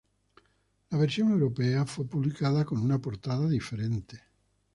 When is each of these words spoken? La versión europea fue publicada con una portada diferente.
La 0.89 0.97
versión 0.97 1.29
europea 1.29 1.85
fue 1.85 2.05
publicada 2.07 2.65
con 2.65 2.79
una 2.79 2.99
portada 2.99 3.47
diferente. 3.47 4.19